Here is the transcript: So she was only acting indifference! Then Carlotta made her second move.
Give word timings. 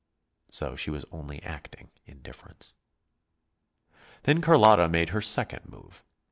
So 0.49 0.75
she 0.75 0.89
was 0.89 1.05
only 1.11 1.43
acting 1.43 1.91
indifference! 2.07 2.73
Then 4.23 4.41
Carlotta 4.41 4.89
made 4.89 5.09
her 5.09 5.21
second 5.21 5.67
move. 5.69 6.03